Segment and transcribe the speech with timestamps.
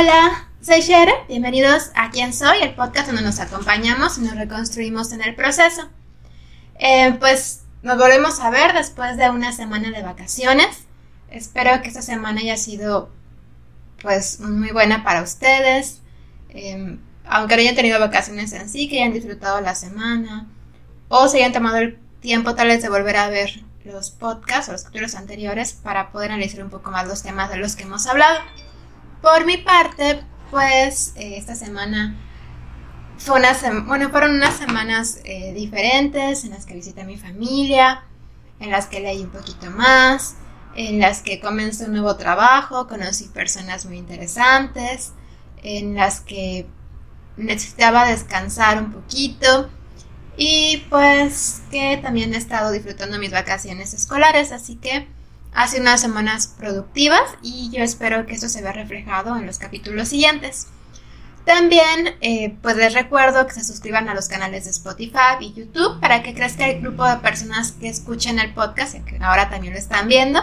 [0.00, 5.12] Hola, soy Shere, bienvenidos a Quién Soy, el podcast donde nos acompañamos y nos reconstruimos
[5.12, 5.90] en el proceso.
[6.78, 10.86] Eh, pues nos volvemos a ver después de una semana de vacaciones.
[11.28, 13.10] Espero que esta semana haya sido
[14.00, 16.00] pues muy buena para ustedes.
[16.48, 20.46] Em, aunque no hayan tenido vacaciones en sí, que hayan disfrutado la semana
[21.08, 24.72] o se hayan tomado el tiempo tal vez de volver a ver los podcasts o
[24.72, 28.06] los capítulos anteriores para poder analizar un poco más los temas de los que hemos
[28.06, 28.40] hablado.
[29.22, 32.16] Por mi parte, pues eh, esta semana
[33.18, 38.04] fueron unas semanas eh, diferentes en las que visité a mi familia,
[38.60, 40.36] en las que leí un poquito más,
[40.74, 45.12] en las que comencé un nuevo trabajo, conocí personas muy interesantes,
[45.62, 46.66] en las que
[47.36, 49.68] necesitaba descansar un poquito
[50.36, 55.06] y pues que también he estado disfrutando mis vacaciones escolares, así que
[55.52, 60.08] hace unas semanas productivas y yo espero que eso se vea reflejado en los capítulos
[60.08, 60.68] siguientes.
[61.44, 65.98] También eh, pues les recuerdo que se suscriban a los canales de Spotify y YouTube
[66.00, 69.78] para que crezca el grupo de personas que escuchen el podcast que ahora también lo
[69.78, 70.40] están viendo.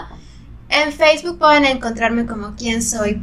[0.70, 3.22] En Facebook pueden encontrarme como quien soy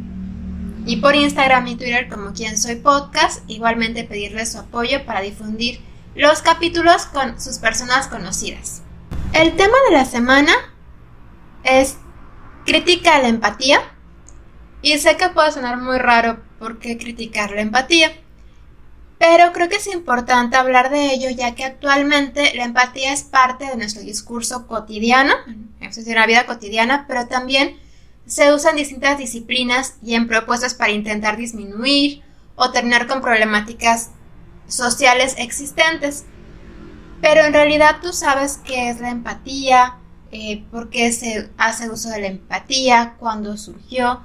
[0.87, 3.47] y por Instagram y Twitter como quien soy podcast.
[3.49, 5.81] Igualmente pedirles su apoyo para difundir
[6.15, 8.81] los capítulos con sus personas conocidas.
[9.33, 10.53] El tema de la semana
[11.65, 11.97] es
[12.65, 13.81] crítica a la empatía.
[14.81, 18.11] Y sé que puede sonar muy raro por qué criticar la empatía.
[19.17, 23.65] Pero creo que es importante hablar de ello ya que actualmente la empatía es parte
[23.65, 25.33] de nuestro discurso cotidiano,
[25.79, 27.79] es decir, la vida cotidiana, pero también
[28.25, 32.23] se usa en distintas disciplinas y en propuestas para intentar disminuir
[32.55, 34.11] o terminar con problemáticas
[34.67, 36.25] sociales existentes.
[37.21, 39.95] Pero en realidad tú sabes qué es la empatía,
[40.37, 44.21] eh, por qué se hace uso de la empatía, cuándo surgió.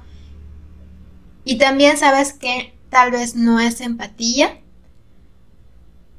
[1.44, 4.60] Y también sabes que tal vez no es empatía.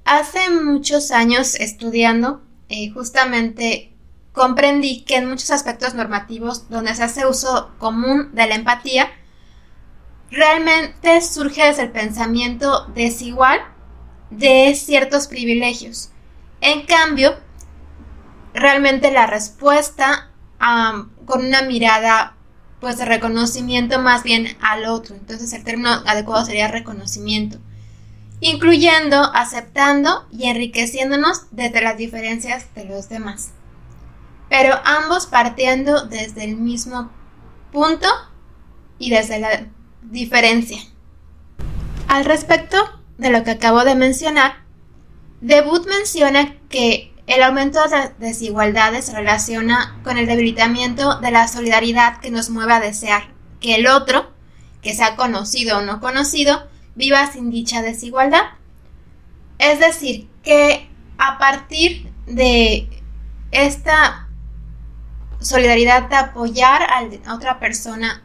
[0.06, 3.94] Hace muchos años estudiando, eh, justamente
[4.32, 9.10] comprendí que en muchos aspectos normativos donde se hace uso común de la empatía,
[10.30, 13.60] realmente surge desde el pensamiento desigual
[14.30, 16.12] de ciertos privilegios.
[16.62, 17.36] En cambio,
[18.54, 20.30] realmente la respuesta
[21.26, 22.36] con una mirada
[22.80, 25.16] pues de reconocimiento más bien al otro.
[25.16, 27.60] Entonces el término adecuado sería reconocimiento,
[28.40, 33.52] incluyendo, aceptando y enriqueciéndonos desde las diferencias de los demás.
[34.50, 37.12] Pero ambos partiendo desde el mismo
[37.72, 38.08] punto
[38.98, 39.68] y desde la
[40.04, 40.82] diferencia.
[42.08, 42.78] Al respecto
[43.18, 44.56] de lo que acabo de mencionar,
[45.40, 51.48] Debut menciona que el aumento de las desigualdades se relaciona con el debilitamiento de la
[51.48, 53.24] solidaridad que nos mueve a desear
[53.60, 54.32] que el otro,
[54.82, 58.44] que sea conocido o no conocido, viva sin dicha desigualdad.
[59.60, 62.90] Es decir, que a partir de
[63.52, 64.28] esta
[65.40, 66.82] solidaridad de apoyar
[67.26, 68.24] a otra persona,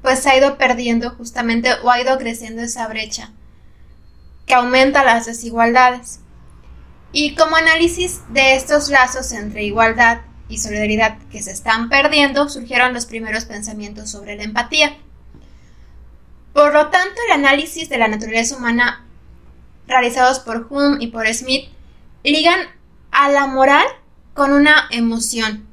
[0.00, 3.30] pues ha ido perdiendo justamente o ha ido creciendo esa brecha
[4.46, 6.20] que aumenta las desigualdades.
[7.12, 12.94] Y como análisis de estos lazos entre igualdad y solidaridad que se están perdiendo, surgieron
[12.94, 14.96] los primeros pensamientos sobre la empatía.
[16.54, 19.06] Por lo tanto, el análisis de la naturaleza humana
[19.86, 21.68] realizados por Hume y por Smith
[22.24, 22.60] ligan
[23.10, 23.86] a la moral
[24.34, 25.66] con una emoción.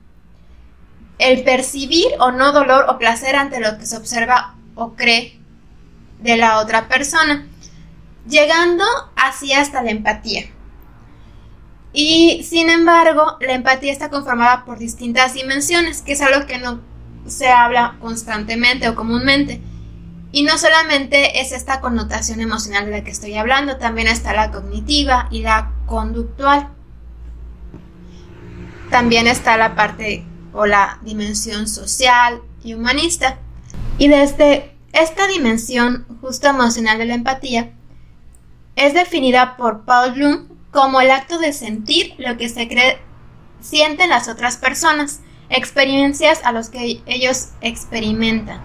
[1.17, 5.39] El percibir o no dolor o placer ante lo que se observa o cree
[6.19, 7.47] de la otra persona,
[8.27, 8.83] llegando
[9.15, 10.49] así hasta la empatía.
[11.91, 16.81] Y sin embargo, la empatía está conformada por distintas dimensiones, que es algo que no
[17.25, 19.61] se habla constantemente o comúnmente.
[20.31, 24.51] Y no solamente es esta connotación emocional de la que estoy hablando, también está la
[24.51, 26.69] cognitiva y la conductual.
[28.91, 33.39] También está la parte o la dimensión social y humanista.
[33.97, 37.71] Y desde esta dimensión justo emocional de la empatía
[38.75, 42.99] es definida por Paul Bloom como el acto de sentir lo que se cree
[43.61, 48.61] sienten las otras personas, experiencias a los que ellos experimentan.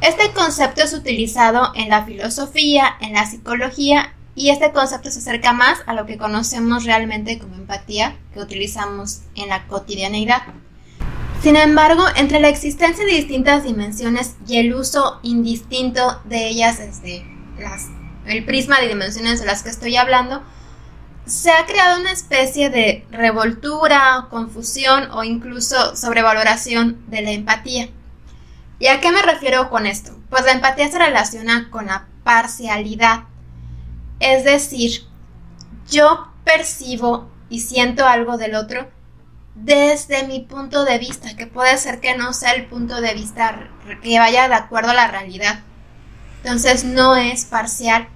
[0.00, 5.52] Este concepto es utilizado en la filosofía, en la psicología y este concepto se acerca
[5.52, 10.42] más a lo que conocemos realmente como empatía que utilizamos en la cotidianeidad.
[11.42, 17.24] Sin embargo, entre la existencia de distintas dimensiones y el uso indistinto de ellas desde
[18.26, 20.42] el prisma de dimensiones de las que estoy hablando,
[21.26, 27.88] se ha creado una especie de revoltura, confusión o incluso sobrevaloración de la empatía.
[28.78, 30.14] ¿Y a qué me refiero con esto?
[30.34, 33.22] pues la empatía se relaciona con la parcialidad.
[34.18, 35.06] Es decir,
[35.88, 38.90] yo percibo y siento algo del otro
[39.54, 43.70] desde mi punto de vista, que puede ser que no sea el punto de vista
[44.02, 45.60] que vaya de acuerdo a la realidad.
[46.42, 48.08] Entonces no es parcial.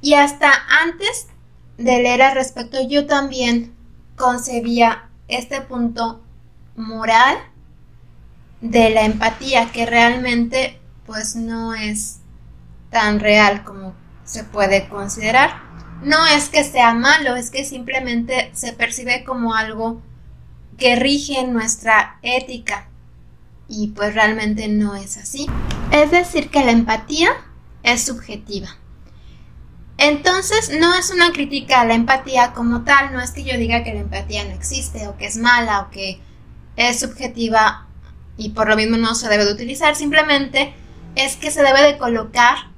[0.00, 0.52] Y hasta
[0.82, 1.26] antes
[1.80, 3.74] de leer al respecto, yo también
[4.16, 6.20] concebía este punto
[6.76, 7.38] moral
[8.60, 12.18] de la empatía, que realmente pues no es
[12.90, 13.94] tan real como
[14.24, 15.62] se puede considerar.
[16.02, 20.02] No es que sea malo, es que simplemente se percibe como algo
[20.76, 22.88] que rige nuestra ética
[23.68, 25.46] y pues realmente no es así.
[25.92, 27.30] Es decir, que la empatía
[27.82, 28.68] es subjetiva.
[30.00, 33.84] Entonces, no es una crítica a la empatía como tal, no es que yo diga
[33.84, 36.20] que la empatía no existe o que es mala o que
[36.76, 37.86] es subjetiva
[38.36, 40.74] y por lo mismo no se debe de utilizar, simplemente
[41.14, 42.70] es que se debe de colocar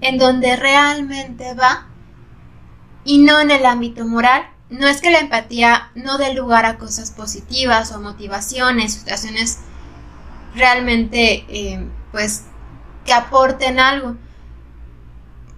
[0.00, 1.86] en donde realmente va
[3.04, 6.78] y no en el ámbito moral no es que la empatía no dé lugar a
[6.78, 9.58] cosas positivas o motivaciones, situaciones
[10.54, 12.44] realmente, eh, pues,
[13.04, 14.16] que aporten algo.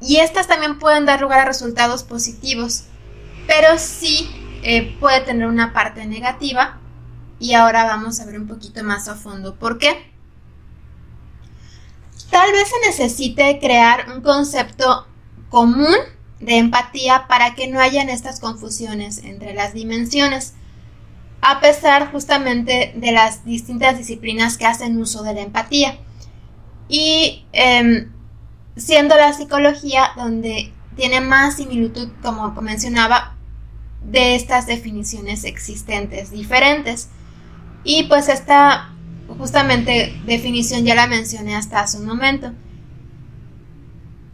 [0.02, 2.84] Y estas también pueden dar lugar a resultados positivos,
[3.46, 4.28] pero sí
[4.62, 6.78] eh, puede tener una parte negativa.
[7.38, 10.12] Y ahora vamos a ver un poquito más a fondo por qué.
[12.30, 15.06] Tal vez se necesite crear un concepto
[15.50, 15.94] común
[16.40, 20.54] de empatía para que no hayan estas confusiones entre las dimensiones,
[21.40, 25.98] a pesar justamente de las distintas disciplinas que hacen uso de la empatía.
[26.88, 28.11] Y em,
[28.76, 33.34] siendo la psicología donde tiene más similitud, como mencionaba,
[34.04, 37.08] de estas definiciones existentes diferentes.
[37.84, 38.92] Y pues esta
[39.38, 42.52] justamente definición ya la mencioné hasta hace un momento.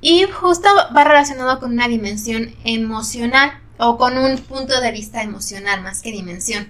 [0.00, 5.82] Y justo va relacionado con una dimensión emocional o con un punto de vista emocional
[5.82, 6.68] más que dimensión,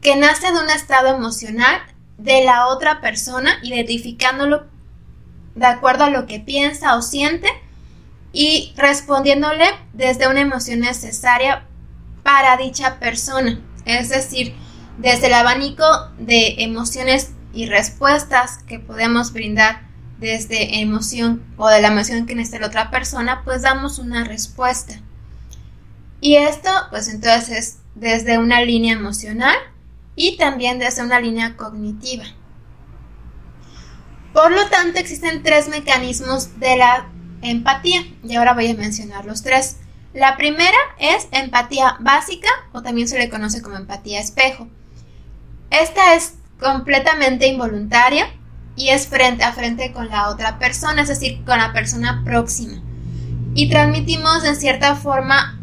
[0.00, 1.80] que nace de un estado emocional
[2.18, 4.66] de la otra persona, identificándolo
[5.54, 7.48] de acuerdo a lo que piensa o siente
[8.32, 11.66] y respondiéndole desde una emoción necesaria
[12.22, 14.54] para dicha persona, es decir,
[14.98, 15.84] desde el abanico
[16.18, 19.82] de emociones y respuestas que podemos brindar
[20.18, 25.00] desde emoción o de la emoción que necesita la otra persona, pues damos una respuesta.
[26.20, 29.56] Y esto, pues entonces es desde una línea emocional
[30.16, 32.24] y también desde una línea cognitiva.
[34.34, 37.06] Por lo tanto, existen tres mecanismos de la
[37.40, 39.76] empatía y ahora voy a mencionar los tres.
[40.12, 44.66] La primera es empatía básica o también se le conoce como empatía espejo.
[45.70, 48.26] Esta es completamente involuntaria
[48.74, 52.82] y es frente a frente con la otra persona, es decir, con la persona próxima.
[53.54, 55.60] Y transmitimos en cierta forma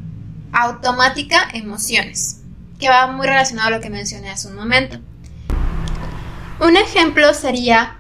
[0.54, 2.40] automática emociones,
[2.80, 4.98] que va muy relacionado a lo que mencioné hace un momento.
[6.62, 7.98] Un ejemplo sería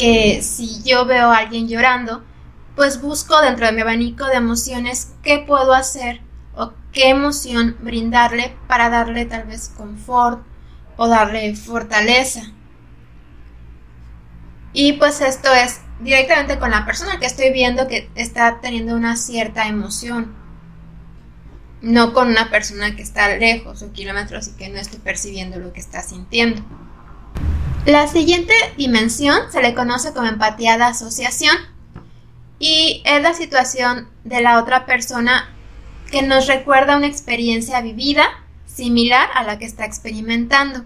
[0.00, 2.24] que si yo veo a alguien llorando,
[2.74, 6.22] pues busco dentro de mi abanico de emociones qué puedo hacer
[6.54, 10.42] o qué emoción brindarle para darle tal vez confort
[10.96, 12.40] o darle fortaleza.
[14.72, 19.16] Y pues esto es directamente con la persona que estoy viendo que está teniendo una
[19.16, 20.34] cierta emoción.
[21.82, 25.72] No con una persona que está lejos o kilómetros y que no estoy percibiendo lo
[25.72, 26.62] que está sintiendo.
[27.86, 31.56] La siguiente dimensión se le conoce como empatía de asociación
[32.58, 35.48] y es la situación de la otra persona
[36.10, 38.24] que nos recuerda una experiencia vivida
[38.66, 40.84] similar a la que está experimentando.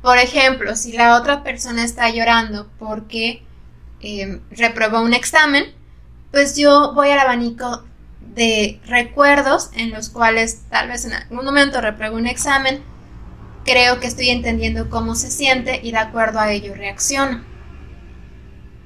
[0.00, 3.42] Por ejemplo, si la otra persona está llorando porque
[4.00, 5.74] eh, reprobó un examen,
[6.30, 7.84] pues yo voy al abanico
[8.34, 12.82] de recuerdos en los cuales tal vez en algún momento reprobó un examen,
[13.64, 17.44] creo que estoy entendiendo cómo se siente y de acuerdo a ello reacciono.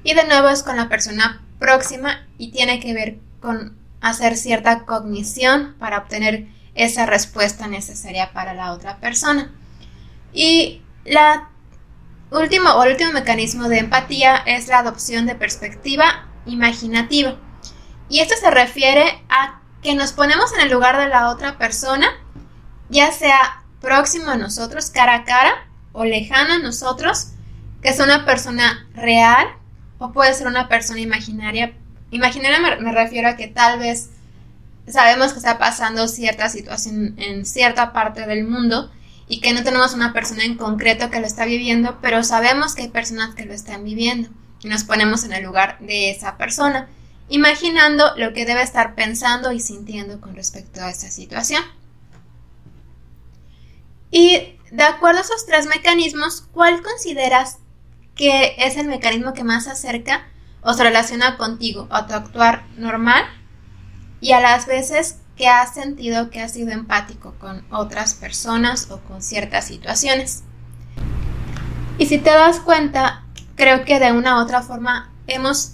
[0.03, 4.85] Y de nuevo es con la persona próxima y tiene que ver con hacer cierta
[4.85, 9.51] cognición para obtener esa respuesta necesaria para la otra persona.
[10.33, 11.49] Y la
[12.31, 17.37] último o el último mecanismo de empatía es la adopción de perspectiva imaginativa.
[18.09, 22.07] Y esto se refiere a que nos ponemos en el lugar de la otra persona,
[22.89, 27.27] ya sea próximo a nosotros, cara a cara, o lejana a nosotros,
[27.81, 29.47] que es una persona real
[29.99, 31.73] o puede ser una persona imaginaria.
[32.11, 34.09] Imaginaria me, me refiero a que tal vez
[34.87, 38.91] sabemos que está pasando cierta situación en cierta parte del mundo
[39.27, 42.83] y que no tenemos una persona en concreto que lo está viviendo, pero sabemos que
[42.83, 44.29] hay personas que lo están viviendo.
[44.61, 46.87] y nos ponemos en el lugar de esa persona,
[47.29, 51.63] imaginando lo que debe estar pensando y sintiendo con respecto a esa situación.
[54.17, 57.57] Y de acuerdo a esos tres mecanismos, ¿cuál consideras
[58.15, 60.25] que es el mecanismo que más se acerca
[60.61, 63.25] o se relaciona contigo, a tu actuar normal
[64.21, 69.01] y a las veces que has sentido que has sido empático con otras personas o
[69.01, 70.43] con ciertas situaciones?
[71.97, 73.25] Y si te das cuenta,
[73.57, 75.73] creo que de una u otra forma hemos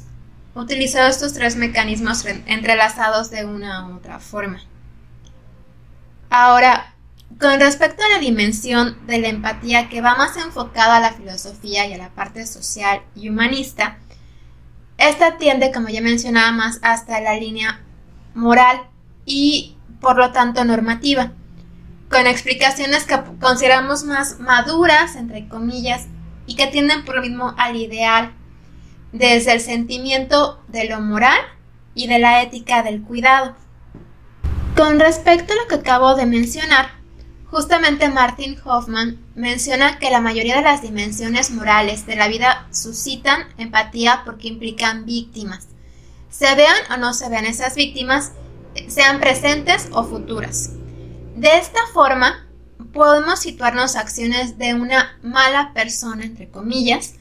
[0.55, 4.61] utilizado estos tres mecanismos entrelazados de una u otra forma.
[6.31, 6.90] Ahora,
[7.39, 11.87] con respecto a la dimensión de la empatía que va más enfocada a la filosofía
[11.87, 13.97] y a la parte social y humanista,
[14.97, 17.81] esta tiende, como ya mencionaba, más hasta la línea
[18.35, 18.83] moral
[19.25, 21.31] y por lo tanto normativa,
[22.09, 26.07] con explicaciones que consideramos más maduras, entre comillas,
[26.45, 28.33] y que tienden por lo mismo al ideal,
[29.11, 31.39] desde el sentimiento de lo moral
[31.95, 33.55] y de la ética del cuidado.
[34.75, 37.00] Con respecto a lo que acabo de mencionar,
[37.51, 43.43] justamente Martin Hoffman menciona que la mayoría de las dimensiones morales de la vida suscitan
[43.57, 45.67] empatía porque implican víctimas.
[46.29, 48.31] Se vean o no se vean esas víctimas,
[48.87, 50.71] sean presentes o futuras.
[51.35, 52.47] De esta forma,
[52.93, 57.15] podemos situarnos acciones de una mala persona, entre comillas,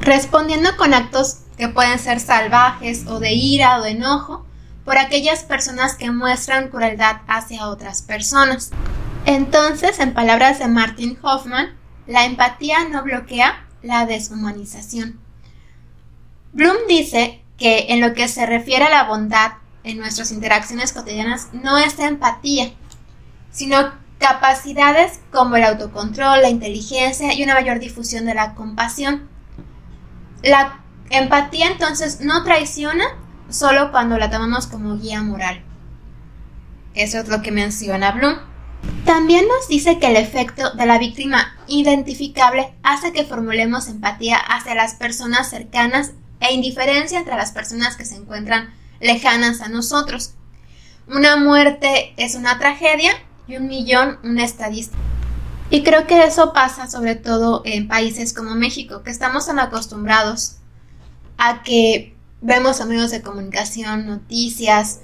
[0.00, 4.46] respondiendo con actos que pueden ser salvajes o de ira o de enojo
[4.86, 8.70] por aquellas personas que muestran crueldad hacia otras personas.
[9.26, 11.74] Entonces, en palabras de Martin Hoffman,
[12.06, 15.18] la empatía no bloquea la deshumanización.
[16.52, 21.48] Bloom dice que en lo que se refiere a la bondad en nuestras interacciones cotidianas
[21.52, 22.72] no es empatía,
[23.50, 29.28] sino capacidades como el autocontrol, la inteligencia y una mayor difusión de la compasión.
[30.42, 33.04] La empatía entonces no traiciona
[33.50, 35.64] solo cuando la tomamos como guía moral.
[36.94, 38.36] Eso es lo que menciona Bloom.
[39.04, 44.74] También nos dice que el efecto de la víctima identificable hace que formulemos empatía hacia
[44.74, 50.34] las personas cercanas e indiferencia entre las personas que se encuentran lejanas a nosotros.
[51.08, 53.12] Una muerte es una tragedia
[53.46, 54.98] y un millón una estadística.
[55.70, 60.56] Y creo que eso pasa sobre todo en países como México, que estamos tan acostumbrados
[61.38, 65.00] a que vemos a medios de comunicación, noticias,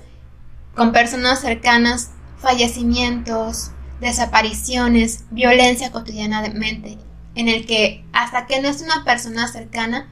[0.75, 2.11] con personas cercanas,
[2.43, 3.71] fallecimientos,
[4.01, 6.99] desapariciones, violencia cotidianamente,
[7.35, 10.09] en el que hasta que no es una persona cercana,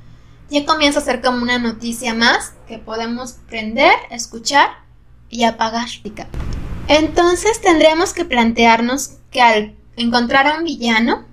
[0.49, 4.71] ya comienza a ser como una noticia más que podemos prender, escuchar
[5.29, 5.89] y apagar.
[6.89, 11.25] Entonces tendríamos que plantearnos que al encontrar a un villano,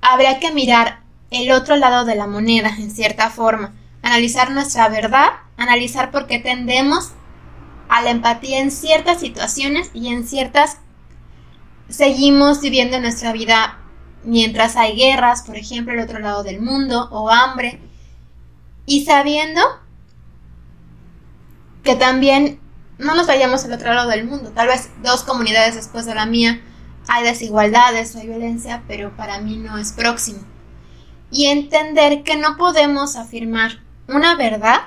[0.00, 5.28] habría que mirar el otro lado de la moneda, en cierta forma, analizar nuestra verdad,
[5.56, 7.12] analizar por qué tendemos
[7.88, 10.78] a la empatía en ciertas situaciones y en ciertas
[11.88, 13.78] seguimos viviendo nuestra vida
[14.24, 17.80] mientras hay guerras, por ejemplo, el otro lado del mundo, o hambre,
[18.86, 19.60] y sabiendo
[21.82, 22.60] que también
[22.98, 24.50] no nos vayamos al otro lado del mundo.
[24.50, 26.60] Tal vez dos comunidades después de la mía
[27.06, 30.40] hay desigualdades, hay violencia, pero para mí no es próximo.
[31.30, 34.80] Y entender que no podemos afirmar una verdad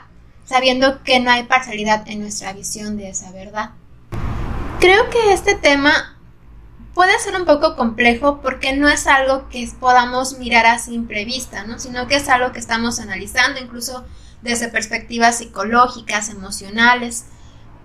[0.51, 3.71] sabiendo que no hay parcialidad en nuestra visión de esa verdad.
[4.81, 6.17] Creo que este tema
[6.93, 11.63] puede ser un poco complejo porque no es algo que podamos mirar a simple vista,
[11.63, 11.79] ¿no?
[11.79, 14.03] sino que es algo que estamos analizando incluso
[14.41, 17.27] desde perspectivas psicológicas, emocionales,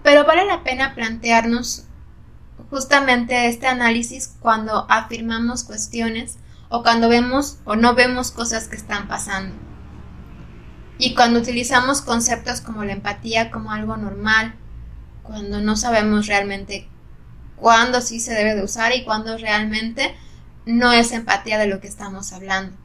[0.02, 1.84] pero vale la pena plantearnos
[2.68, 9.06] justamente este análisis cuando afirmamos cuestiones o cuando vemos o no vemos cosas que están
[9.06, 9.54] pasando.
[10.98, 14.54] Y cuando utilizamos conceptos como la empatía como algo normal,
[15.22, 16.88] cuando no sabemos realmente
[17.56, 20.16] cuándo sí se debe de usar y cuándo realmente
[20.64, 22.76] no es empatía de lo que estamos hablando.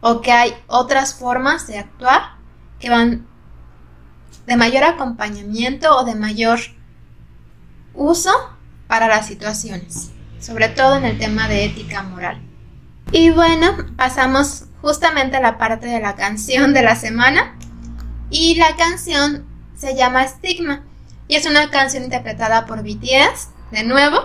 [0.00, 2.36] O que hay otras formas de actuar
[2.78, 3.26] que van
[4.46, 6.58] de mayor acompañamiento o de mayor
[7.94, 8.30] uso
[8.88, 12.40] para las situaciones, sobre todo en el tema de ética moral.
[13.12, 17.56] Y bueno, pasamos justamente la parte de la canción de la semana.
[18.30, 19.46] Y la canción
[19.76, 20.84] se llama Stigma
[21.26, 23.48] y es una canción interpretada por BTS.
[23.72, 24.18] De nuevo,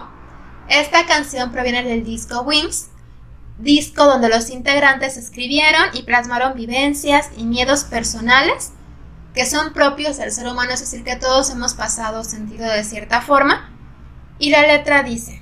[0.70, 2.90] esta canción proviene del disco Wings,
[3.58, 8.74] disco donde los integrantes escribieron y plasmaron vivencias y miedos personales
[9.36, 13.22] que son propios del ser humano, es decir, que todos hemos pasado sentido de cierta
[13.22, 13.70] forma.
[14.40, 15.42] Y la letra dice,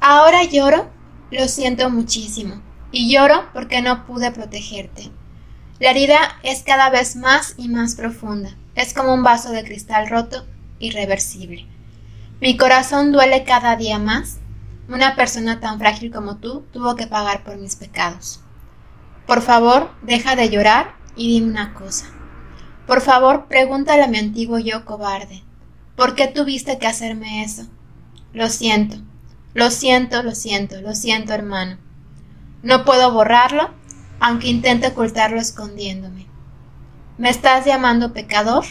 [0.00, 0.90] ahora lloro,
[1.30, 2.60] lo siento muchísimo,
[2.92, 5.10] y lloro porque no pude protegerte.
[5.78, 8.50] La herida es cada vez más y más profunda.
[8.74, 10.46] Es como un vaso de cristal roto,
[10.78, 11.66] irreversible.
[12.40, 14.38] Mi corazón duele cada día más.
[14.88, 18.40] Una persona tan frágil como tú tuvo que pagar por mis pecados.
[19.26, 22.06] Por favor, deja de llorar y dime una cosa.
[22.86, 25.42] Por favor, pregúntale a mi antiguo yo cobarde.
[25.96, 27.66] ¿Por qué tuviste que hacerme eso?
[28.32, 28.96] Lo siento,
[29.54, 31.78] lo siento, lo siento, lo siento, hermano.
[32.62, 33.70] No puedo borrarlo,
[34.20, 36.26] aunque intente ocultarlo escondiéndome.
[37.16, 38.64] ¿Me estás llamando pecador?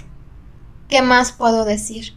[0.88, 2.15] ¿Qué más puedo decir?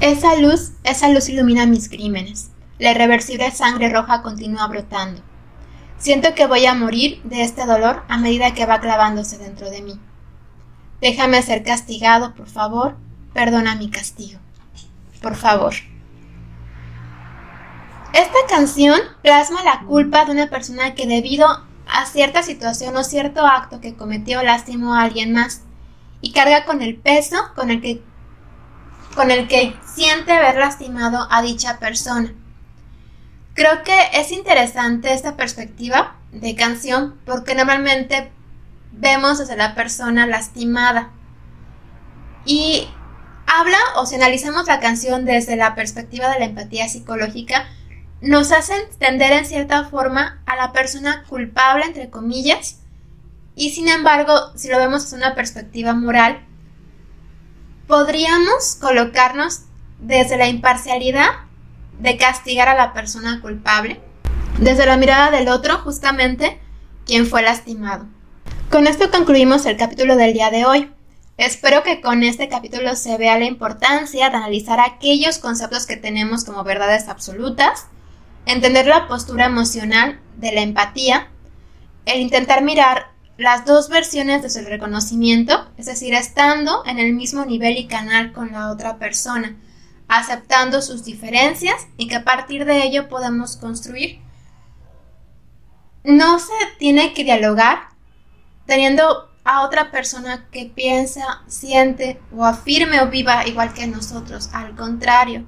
[0.00, 2.50] Esa luz, esa luz ilumina mis crímenes.
[2.78, 5.22] La irreversible sangre roja continúa brotando.
[5.98, 9.82] Siento que voy a morir de este dolor a medida que va clavándose dentro de
[9.82, 10.00] mí.
[11.00, 12.96] Déjame ser castigado, por favor.
[13.32, 14.40] Perdona mi castigo.
[15.20, 15.74] Por favor.
[18.12, 21.46] Esta canción plasma la culpa de una persona que debido
[21.86, 25.62] a cierta situación o cierto acto que cometió lastimó a alguien más
[26.20, 28.02] y carga con el peso con el que
[29.14, 32.32] con el que siente haber lastimado a dicha persona.
[33.54, 38.30] Creo que es interesante esta perspectiva de canción porque normalmente
[38.92, 41.10] vemos desde la persona lastimada
[42.44, 42.88] y
[43.46, 47.66] habla o si analizamos la canción desde la perspectiva de la empatía psicológica
[48.22, 52.78] nos hace entender en cierta forma a la persona culpable entre comillas
[53.54, 56.46] y sin embargo si lo vemos desde una perspectiva moral
[57.86, 59.64] podríamos colocarnos
[59.98, 61.30] desde la imparcialidad
[61.98, 64.00] de castigar a la persona culpable,
[64.58, 66.58] desde la mirada del otro, justamente,
[67.06, 68.06] quien fue lastimado.
[68.70, 70.90] Con esto concluimos el capítulo del día de hoy.
[71.36, 76.44] Espero que con este capítulo se vea la importancia de analizar aquellos conceptos que tenemos
[76.44, 77.86] como verdades absolutas,
[78.46, 81.28] entender la postura emocional de la empatía,
[82.06, 87.44] el intentar mirar las dos versiones desde el reconocimiento, es decir, estando en el mismo
[87.44, 89.56] nivel y canal con la otra persona,
[90.08, 94.20] aceptando sus diferencias y que a partir de ello podemos construir.
[96.04, 97.88] No se tiene que dialogar
[98.66, 104.50] teniendo a otra persona que piensa, siente o afirme o viva igual que nosotros.
[104.52, 105.44] Al contrario,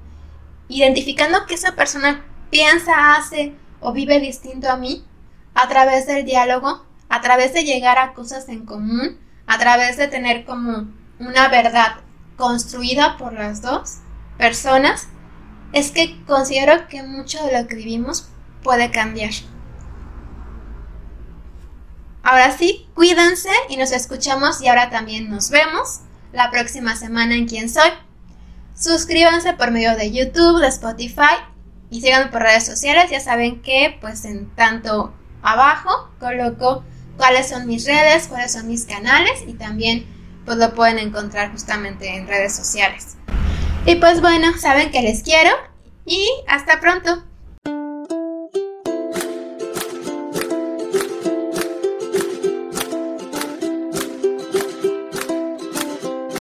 [0.67, 5.05] identificando que esa persona piensa, hace o vive distinto a mí,
[5.53, 10.07] a través del diálogo a través de llegar a cosas en común, a través de
[10.07, 10.87] tener como
[11.19, 11.97] una verdad
[12.35, 13.99] construida por las dos
[14.37, 15.07] personas,
[15.71, 18.29] es que considero que mucho de lo que vivimos
[18.63, 19.31] puede cambiar.
[22.23, 26.01] Ahora sí, cuídense y nos escuchamos y ahora también nos vemos
[26.33, 27.89] la próxima semana en Quién Soy.
[28.75, 31.54] Suscríbanse por medio de YouTube, de Spotify
[31.95, 33.09] y síganme por redes sociales.
[33.09, 36.83] Ya saben que pues en tanto abajo coloco
[37.15, 40.05] cuáles son mis redes, cuáles son mis canales y también
[40.45, 43.15] pues lo pueden encontrar justamente en redes sociales.
[43.85, 45.51] Y pues bueno, saben que les quiero
[46.05, 47.23] y hasta pronto.